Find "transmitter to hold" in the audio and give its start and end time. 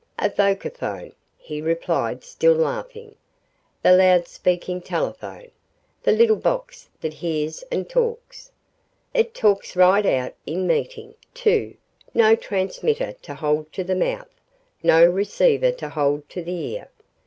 12.35-13.71